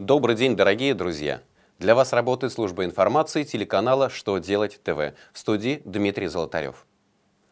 Добрый 0.00 0.34
день, 0.34 0.56
дорогие 0.56 0.94
друзья! 0.94 1.42
Для 1.78 1.94
вас 1.94 2.14
работает 2.14 2.54
служба 2.54 2.86
информации 2.86 3.44
телеканала 3.44 4.08
«Что 4.08 4.38
делать 4.38 4.80
ТВ» 4.82 5.12
в 5.34 5.38
студии 5.38 5.82
Дмитрий 5.84 6.26
Золотарев. 6.26 6.86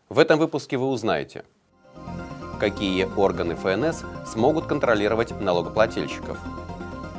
В 0.09 0.19
этом 0.19 0.39
выпуске 0.39 0.79
вы 0.79 0.87
узнаете, 0.87 1.45
какие 2.59 3.05
органы 3.05 3.55
ФНС 3.55 4.03
смогут 4.27 4.65
контролировать 4.65 5.39
налогоплательщиков, 5.39 6.39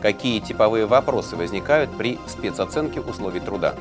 какие 0.02 0.39
типовые 0.39 0.88
вопросы 0.88 1.35
возникают 1.35 1.96
при 1.96 2.17
спецоценке 2.25 2.99
условий 2.99 3.39
труда, 3.39 3.75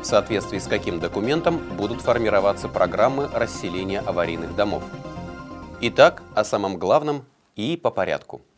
в 0.00 0.06
соответствии 0.06 0.60
с 0.60 0.66
каким 0.66 0.98
документом 0.98 1.58
будут 1.76 2.00
формироваться 2.00 2.70
программы 2.70 3.28
расселения 3.34 4.00
аварийных 4.00 4.56
домов. 4.56 4.82
Итак, 5.82 6.22
о 6.34 6.42
самом 6.42 6.78
главном 6.78 7.26
и 7.54 7.76
по 7.76 7.90
порядку– 7.90 8.40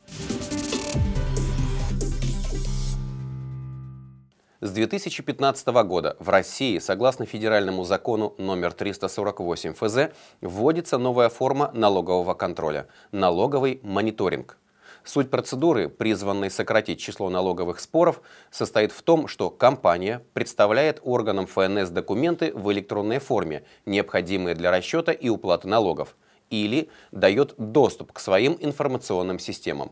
С 4.62 4.70
2015 4.70 5.66
года 5.82 6.16
в 6.20 6.28
России, 6.28 6.78
согласно 6.78 7.26
федеральному 7.26 7.82
закону 7.82 8.32
номер 8.38 8.72
348 8.72 9.74
ФЗ, 9.74 10.14
вводится 10.40 10.98
новая 10.98 11.30
форма 11.30 11.72
налогового 11.74 12.34
контроля– 12.34 12.86
налоговый 13.10 13.80
мониторинг. 13.82 14.56
Суть 15.02 15.30
процедуры, 15.30 15.88
призванной 15.88 16.48
сократить 16.48 17.00
число 17.00 17.28
налоговых 17.28 17.80
споров, 17.80 18.22
состоит 18.52 18.92
в 18.92 19.02
том, 19.02 19.26
что 19.26 19.50
компания 19.50 20.22
представляет 20.32 21.00
органам 21.02 21.48
ФНС 21.48 21.88
документы 21.88 22.52
в 22.54 22.70
электронной 22.70 23.18
форме, 23.18 23.64
необходимые 23.84 24.54
для 24.54 24.70
расчета 24.70 25.10
и 25.10 25.28
уплаты 25.28 25.66
налогов, 25.66 26.14
или 26.50 26.88
дает 27.10 27.54
доступ 27.58 28.12
к 28.12 28.20
своим 28.20 28.56
информационным 28.60 29.40
системам. 29.40 29.90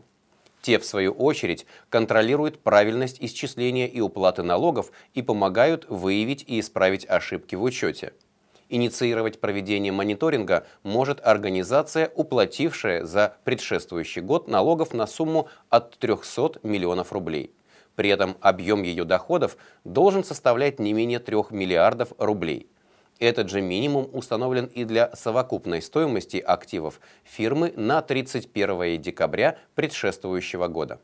Те, 0.61 0.77
в 0.77 0.85
свою 0.85 1.11
очередь, 1.13 1.65
контролируют 1.89 2.59
правильность 2.59 3.17
исчисления 3.19 3.87
и 3.87 3.99
уплаты 3.99 4.43
налогов 4.43 4.91
и 5.13 5.21
помогают 5.21 5.85
выявить 5.89 6.43
и 6.47 6.59
исправить 6.59 7.07
ошибки 7.09 7.55
в 7.55 7.63
учете. 7.63 8.13
Инициировать 8.69 9.41
проведение 9.41 9.91
мониторинга 9.91 10.65
может 10.83 11.19
организация, 11.25 12.09
уплатившая 12.15 13.03
за 13.05 13.35
предшествующий 13.43 14.21
год 14.21 14.47
налогов 14.47 14.93
на 14.93 15.07
сумму 15.07 15.49
от 15.69 15.97
300 15.97 16.59
миллионов 16.63 17.11
рублей. 17.11 17.53
При 17.95 18.09
этом 18.09 18.37
объем 18.39 18.83
ее 18.83 19.03
доходов 19.03 19.57
должен 19.83 20.23
составлять 20.23 20.79
не 20.79 20.93
менее 20.93 21.19
3 21.19 21.37
миллиардов 21.49 22.13
рублей. 22.17 22.69
Этот 23.21 23.51
же 23.51 23.61
минимум 23.61 24.09
установлен 24.13 24.65
и 24.65 24.83
для 24.83 25.15
совокупной 25.15 25.83
стоимости 25.83 26.37
активов 26.37 26.99
фирмы 27.23 27.71
на 27.75 28.01
31 28.01 28.99
декабря 28.99 29.59
предшествующего 29.75 30.67
года. 30.67 30.99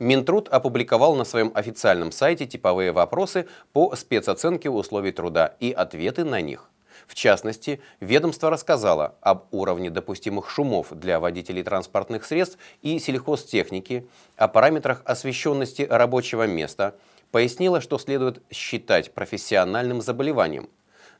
Минтруд 0.00 0.48
опубликовал 0.48 1.14
на 1.14 1.24
своем 1.24 1.52
официальном 1.54 2.10
сайте 2.10 2.44
типовые 2.44 2.90
вопросы 2.90 3.46
по 3.72 3.94
спецоценке 3.94 4.68
условий 4.68 5.12
труда 5.12 5.54
и 5.60 5.70
ответы 5.70 6.24
на 6.24 6.40
них. 6.40 6.68
В 7.06 7.14
частности, 7.14 7.80
ведомство 8.00 8.50
рассказало 8.50 9.16
об 9.20 9.46
уровне 9.50 9.90
допустимых 9.90 10.50
шумов 10.50 10.88
для 10.90 11.20
водителей 11.20 11.62
транспортных 11.62 12.24
средств 12.24 12.58
и 12.82 12.98
сельхозтехники, 12.98 14.06
о 14.36 14.48
параметрах 14.48 15.02
освещенности 15.04 15.82
рабочего 15.82 16.46
места, 16.46 16.94
пояснило, 17.30 17.80
что 17.80 17.98
следует 17.98 18.42
считать 18.50 19.12
профессиональным 19.12 20.00
заболеванием. 20.00 20.68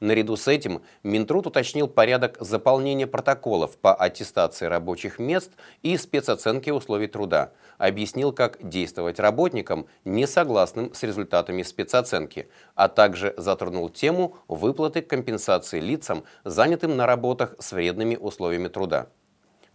Наряду 0.01 0.37
с 0.37 0.49
этим 0.49 0.83
Минтруд 1.03 1.47
уточнил 1.47 1.89
порядок 1.89 2.37
заполнения 2.41 3.07
протоколов 3.07 3.77
по 3.79 3.95
аттестации 3.95 4.67
рабочих 4.67 5.19
мест 5.19 5.53
и 5.83 5.97
спецоценке 5.97 6.73
условий 6.73 7.07
труда, 7.07 7.53
объяснил, 7.79 8.33
как 8.33 8.59
действовать 8.61 9.19
работникам, 9.19 9.87
не 10.05 10.27
согласным 10.27 10.93
с 10.95 11.03
результатами 11.03 11.63
спецоценки, 11.63 12.49
а 12.75 12.89
также 12.89 13.35
затронул 13.37 13.89
тему 13.89 14.37
выплаты 14.49 15.03
компенсации 15.03 15.81
лицам, 15.81 16.25
занятым 16.45 16.97
на 16.97 17.07
работах 17.07 17.55
с 17.59 17.73
вредными 17.73 18.17
условиями 18.17 18.69
труда. 18.69 19.09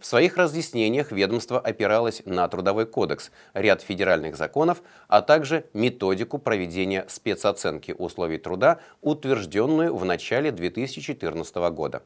В 0.02 0.06
своих 0.06 0.36
разъяснениях 0.36 1.12
ведомство 1.12 1.60
опиралось 1.60 2.22
на 2.24 2.48
Трудовой 2.48 2.86
кодекс, 2.86 3.30
ряд 3.54 3.82
федеральных 3.82 4.36
законов, 4.36 4.82
а 5.06 5.22
также 5.22 5.66
методику 5.74 6.40
проведения 6.40 7.06
спецоценки 7.08 7.94
условий 7.96 8.38
труда, 8.38 8.80
утвержденную 9.00 9.94
в 9.94 10.04
начале 10.04 10.50
2014 10.50 11.54
года. 11.70 12.02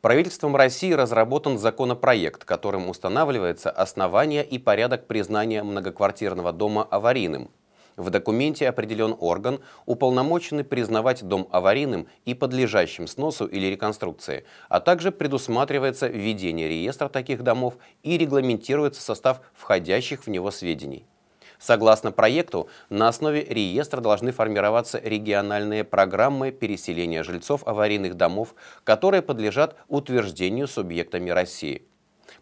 Правительством 0.00 0.54
России 0.54 0.92
разработан 0.92 1.58
законопроект, 1.58 2.44
которым 2.44 2.88
устанавливается 2.88 3.72
основание 3.72 4.44
и 4.44 4.60
порядок 4.60 5.08
признания 5.08 5.64
многоквартирного 5.64 6.52
дома 6.52 6.84
аварийным– 6.88 7.50
в 7.96 8.10
документе 8.10 8.68
определен 8.68 9.16
орган, 9.18 9.60
уполномоченный 9.86 10.64
признавать 10.64 11.22
дом 11.22 11.48
аварийным 11.50 12.08
и 12.24 12.34
подлежащим 12.34 13.06
сносу 13.06 13.46
или 13.46 13.66
реконструкции, 13.66 14.44
а 14.68 14.80
также 14.80 15.12
предусматривается 15.12 16.08
введение 16.08 16.68
реестра 16.68 17.08
таких 17.08 17.42
домов 17.42 17.74
и 18.02 18.18
регламентируется 18.18 19.02
состав 19.02 19.40
входящих 19.54 20.24
в 20.24 20.30
него 20.30 20.50
сведений. 20.50 21.06
Согласно 21.58 22.12
проекту, 22.12 22.68
на 22.90 23.08
основе 23.08 23.42
реестра 23.42 24.00
должны 24.00 24.32
формироваться 24.32 25.00
региональные 25.02 25.84
программы 25.84 26.50
переселения 26.50 27.22
жильцов 27.22 27.66
аварийных 27.66 28.16
домов, 28.16 28.54
которые 28.82 29.22
подлежат 29.22 29.76
утверждению 29.88 30.68
субъектами 30.68 31.30
России. 31.30 31.86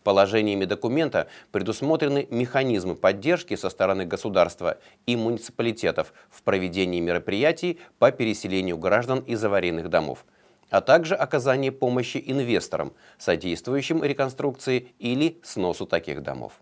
Положениями 0.05 0.65
документа 0.65 1.29
предусмотрены 1.51 2.27
механизмы 2.31 2.95
поддержки 2.95 3.57
со 3.57 3.71
стороны 3.71 4.05
государства 4.05 4.79
и 5.07 5.17
муниципалитетов 5.17 6.13
в 6.31 6.43
проведении 6.43 7.01
мероприятий 7.01 7.79
по 7.99 8.11
переселению 8.11 8.79
граждан 8.79 9.21
из 9.21 9.43
аварийных 9.45 9.89
домов 9.89 10.25
а 10.73 10.81
также 10.81 11.15
оказание 11.15 11.71
помощи 11.71 12.23
инвесторам, 12.25 12.95
содействующим 13.19 14.03
реконструкции 14.03 14.89
или 14.99 15.39
сносу 15.43 15.85
таких 15.85 16.23
домов. 16.23 16.55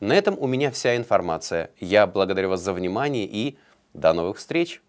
На 0.00 0.14
этом 0.14 0.36
у 0.38 0.48
меня 0.48 0.72
вся 0.72 0.96
информация. 0.96 1.70
Я 1.78 2.08
благодарю 2.08 2.48
вас 2.50 2.60
за 2.60 2.72
внимание 2.72 3.24
и 3.24 3.56
до 3.94 4.12
новых 4.12 4.38
встреч! 4.38 4.82